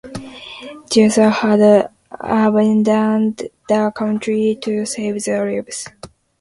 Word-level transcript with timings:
The 0.89 1.21
others 1.21 1.37
had 2.17 2.43
abandoned 2.43 3.47
the 3.69 3.91
country 3.95 4.57
to 4.63 4.83
save 4.83 5.23
their 5.25 5.45
lives. 5.53 5.89